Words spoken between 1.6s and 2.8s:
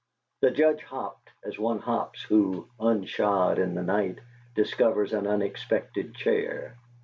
hops who,